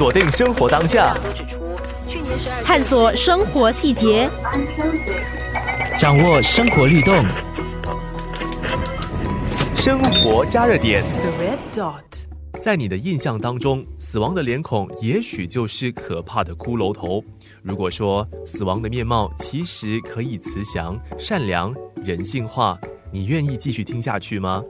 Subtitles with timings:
[0.00, 1.14] 锁定生活当下，
[2.64, 4.30] 探索生活细节，
[5.98, 7.22] 掌握生活律动，
[9.76, 11.02] 生活加热点。
[11.02, 12.60] The red dot.
[12.62, 17.22] 在你的印象当中，死亡的脸孔也许就是可怕的骷髅头。
[17.62, 22.74] 如果说死亡的面貌其实可以慈祥、善良、人性化，
[23.12, 24.62] 你愿意继续听下去吗？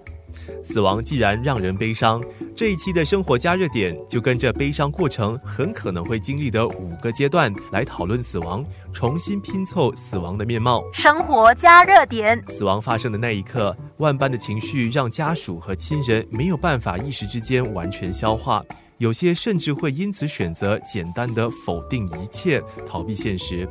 [0.62, 2.22] 死亡既然让人悲伤，
[2.54, 10.82] 这一期的生活加热点就跟着悲伤过程很可能会经历的五个阶段来讨论死亡，重新拼凑死亡的面貌。
[10.92, 12.42] 生活加热点。
[12.48, 18.64] 死亡发生的那一刻，万般的情绪让家属和亲人没有办法一时之间完全消化，
[19.00, 23.66] 有些甚至会因此选择简单的否定一切，逃避现实。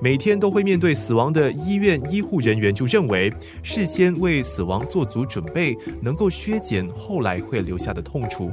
[0.00, 3.32] 每天都会面对死亡的医院医护人员就认为，
[3.62, 8.50] 事先为死亡做足准备，能够削减后来会留下的痛楚。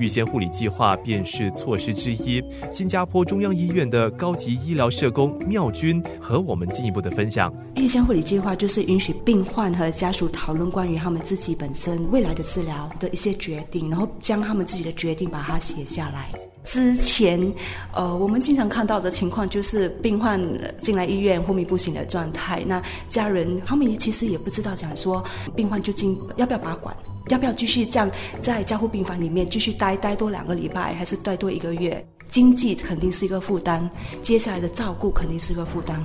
[0.00, 2.42] 预先护理计划便是措施之一。
[2.68, 7.54] 新加坡中央医院的高级医疗社工妙君和我们进一步的分享。
[7.76, 16.30] 预先护理计划就是允许病患和家属讨论关于他们自己本身未来的治疗的一些决定，然后将他们自己的决定把它写下来。
[16.64, 17.40] 之前，
[17.92, 20.38] 呃，我们经常看到的情况就是病患
[20.82, 25.24] 进来医院昏迷不醒的状态，那家人他们其实也不知道讲说
[25.56, 26.94] 病患究竟要不要拔管，
[27.28, 28.10] 要不要继续这样
[28.40, 32.04] 在加护病房里面继续待待多两个礼拜，还是待多一个月。
[32.28, 33.88] 经济肯定是一个负担，
[34.20, 35.98] 接下来的照顾肯定是一个负担。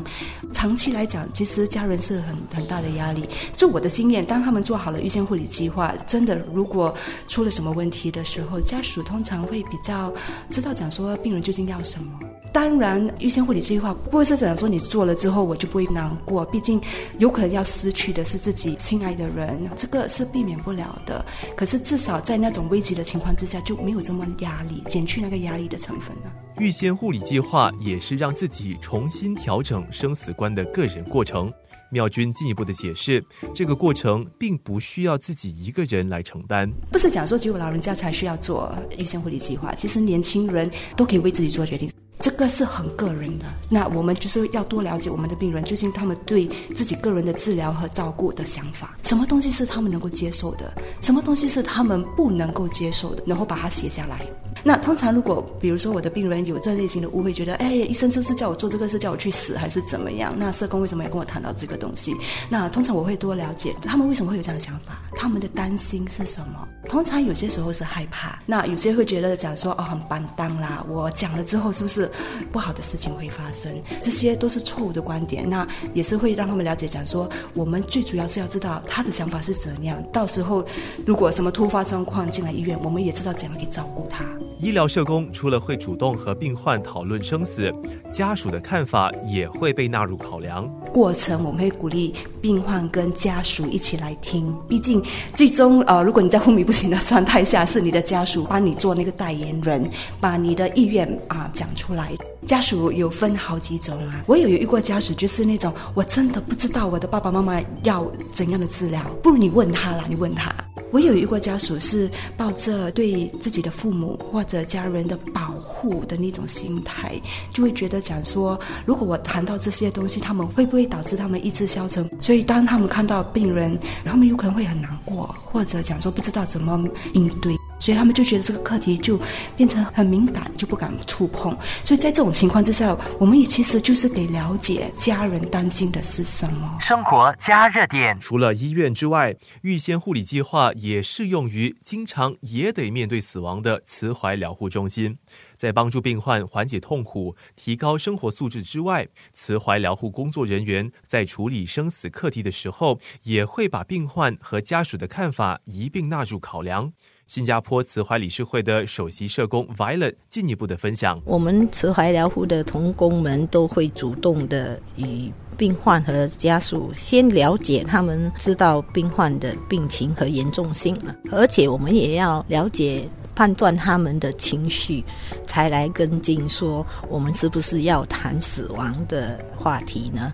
[0.51, 3.27] 长期来讲，其实家人是很很大的压力。
[3.55, 6.93] 就我的经验，当他们做好了预先护理计划，真的如果
[7.27, 10.13] 出了什么问题的时候，家属通常会比较
[10.49, 12.19] 知道讲说病人究竟要什么。
[12.53, 16.79] 当然，预先护理计划不会是讲说你做了之后我就不会难过，毕竟
[17.17, 21.25] 有可能要失去的是自己心爱的人，这个是避免不了的。
[21.57, 26.31] 可是至少在那种危急的情况之下，就没有这么压力，减去那个压力的成分了。
[26.59, 31.51] 预先护理计划也是让自己重新调整生死观的个人过程。
[31.89, 33.23] 妙君进一步的解释，
[33.53, 41.89] 这个过程并不需要自己一个人来承担，不是讲说只有老人家才需要做预先护理计划，其实年轻人都可以为自己做决定。
[42.19, 54.25] 这个是很个人的，那我们就是要多了解我们的病人，究竟他们对自己个人的治疗和照顾的想法，什么东西是他们能够接受的，什么东西是他们不能够接受的，然后把它写下来。
[54.63, 60.33] 那通常如果比如说我的病人有这类型的误会，觉得哎，医生是不是叫我做这个是叫我去死还是怎么样？
[60.37, 62.15] 那社工为什么要跟我谈到这个东西？
[62.49, 66.65] 那通常我会多了解他们为什么会有这样的想法，他们的担心是什么？
[66.93, 72.09] 通常有些时候是害怕，那有些会觉得讲说哦很板当啦，我讲了之后是不是
[72.51, 73.73] 不好的事情会发生？
[74.03, 80.63] 这些都是错误的观点，那也是会让他们了解讲说，我们最主要是要知道他的想法是怎样，到时候
[81.03, 84.23] 如果什么突发状况进来医院，我们也知道怎样去照顾他。
[84.59, 87.73] 医疗社工除了会主动和病患讨论生死，
[88.11, 90.71] 家属的看法也会被纳入考量。
[90.93, 95.03] 过程我们会鼓励病患跟家属一起来听，毕竟
[95.33, 99.89] 最终呃，如果你在昏迷不醒的状态下，是你的家属帮你做那个代言人，
[100.19, 102.11] 把你的意愿啊讲出来。
[102.45, 110.53] 家属有分好几种啊，我有遇过家属，就是那种我真的不知道我的爸爸妈妈要怎样的治疗，不如你问他啦，你问他。
[110.93, 117.19] 我有一个家属是抱着对自己的父母或者家人的保护的那种心态，
[117.51, 122.07] 就会觉得讲说，如果我谈到这些东西，他们会不会导致他们意志消沉？
[122.21, 127.55] 所以当他们看到病人，他们有可能会很难过，或者讲说不知道怎么应对。
[127.83, 129.19] 所以他们就觉得这个课题就
[129.57, 131.51] 变成很敏感，就不敢触碰。
[131.83, 136.77] 所以在这种情况之下，我们也其实就是得了解家人担心的是什么。
[136.79, 138.17] 生活加热点。
[138.21, 145.17] 除了医院之外，预先护理计划也适用于经常也得面对死亡的慈怀疗护中心。
[145.57, 156.93] 在帮助病患缓解痛苦、提高生活素质之外，慈怀疗护工作人员在处理生死课题的时候，也会把病患和家属的看法一并纳入考量。
[157.27, 170.95] 新加坡慈怀理事会的首席社工 Violet 进一步的分享：我们慈怀疗护的同工们都会主动的与病患和家属先了解，他们知道病患的病情和严重性，
[171.31, 173.07] 而且我们也要了解。
[173.35, 175.03] 判断他们的情绪，
[175.45, 180.33] 才来跟进说我们是不是要谈死亡的话题呢？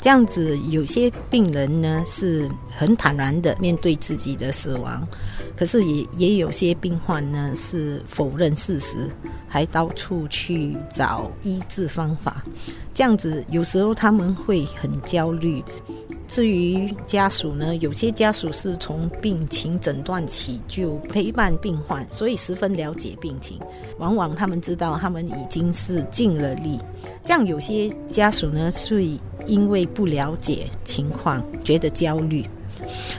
[0.00, 5.06] 这样子，有些病人呢是很坦然的面对自己的死亡，
[5.56, 9.08] 可是也也有些病患呢是否认事实，
[9.46, 12.42] 还到处去找医治方法。
[12.94, 15.62] 这样子，有时候他们会很焦虑。
[16.28, 23.58] 至于家属呢，有些家属是从病情诊断起就陪伴病患，所以十分了解病情。
[23.98, 26.78] 往往他们知道他们已经是尽了力。
[27.24, 29.02] 这样有些家属呢，是
[29.46, 32.44] 因为不了解情况，觉得焦虑。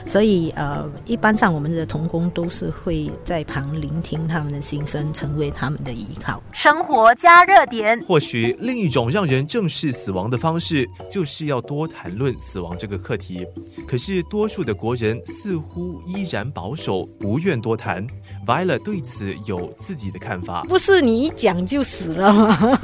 [0.06, 6.42] 所以，呃，一般上我们的童工都是会在旁聆听他们的心声，成为他们的依靠。
[6.52, 13.46] 生活加热点，或许另一种让人正视死亡的方式，就是要多谈论死亡这个课题。
[13.86, 18.06] 可是，多数的国人似乎依然保守，不愿多谈。
[18.46, 20.64] Violet 对此有自己的看法。
[20.64, 22.78] 不是你一讲就死了吗？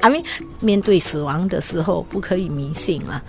[0.00, 0.22] 阿明，
[0.60, 3.22] 面对死亡的时候，不可以迷信了，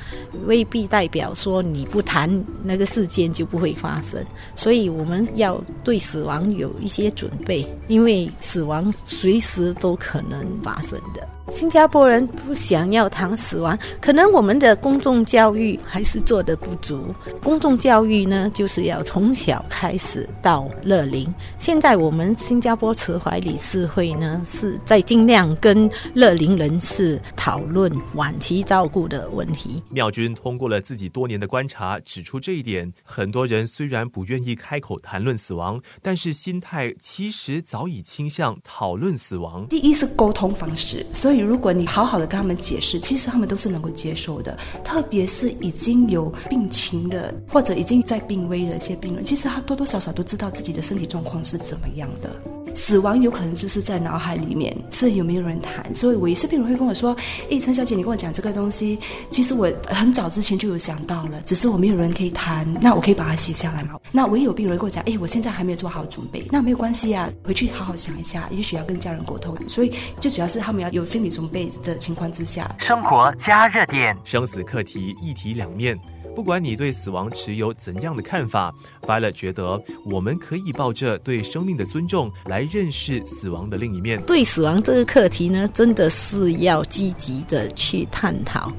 [0.46, 2.44] 未必代表说你不谈。
[2.66, 4.26] 那个事件就不会发生，
[4.56, 11.28] 所以我们要对死亡有一些准备，因为死亡随时都可能发生的。
[11.52, 17.14] 新加坡人不想要谈死亡，可能我们的公众教育还是做的不足。
[17.42, 21.32] 公众教育呢，就是要从小开始到乐龄。
[21.56, 29.84] 现在我们新加坡慈怀理事会呢，是在尽量跟乐龄人士讨论晚期照顾的问题。
[29.90, 39.68] 妙君通过了自己多年的观察，指出这一点：很多人虽然不愿意开口谈论死亡，但是心态其实早已倾向讨论死亡。
[39.68, 41.35] 第一是沟通方式，所以。
[41.40, 44.58] 如果你好好的跟他们解释，其实他们都是能够接受的。
[44.84, 52.65] 特别是已经有病情的，或者已经在病危的一些病人，其实他多多少少都知道自己的身体状况是怎么样的。
[52.76, 55.94] 死亡有可能就是在脑海里面，是有没有人谈？
[55.96, 57.16] 所以，我一些病人会跟我说
[57.50, 59.00] ：“诶，陈小姐，你跟我讲这个东西，
[59.32, 62.72] 其实我很早之前就有想到了，只是我没有人可以谈。
[62.82, 69.58] 那我可以把它写下来吗？”那我也有病人跟我讲：“诶，我现在还没有做好准备。”那没有关系啊，回去好好想一下，也许要跟家人沟通。
[69.68, 75.98] 所以，最主要是他们要有心理准备的情况之下，生活加热点，生死课题一体两面。
[76.36, 84.22] 不管你对死亡持有怎样的看法，Violet 觉得我们可以抱着对生命的尊重来认识死亡的另一面。
[84.24, 88.70] 对死亡这个课题呢，真的是要积极的去探讨，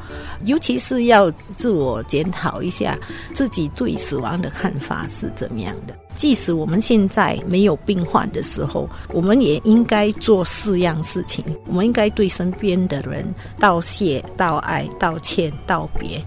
[0.44, 2.98] 尤其是要自我检讨一下
[3.32, 5.96] 自己对死亡的看法是怎么样的。
[6.16, 11.44] 即使我们现在没有病患的时候，我们也应该做四样事情。
[11.66, 13.22] 我们应该对身边的人
[13.60, 16.24] 道谢、道爱、道歉、道别。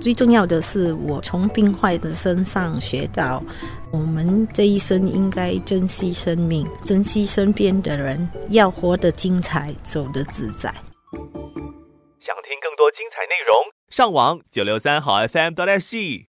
[0.00, 3.42] 最重要的是，我从病患的身上学到，
[3.90, 10.68] 我们这一生应该珍惜生命，珍惜身边的人，要活得精彩，走得自在。
[10.70, 16.26] 想听更多精彩内容，上网九六三好 FM 多 S G。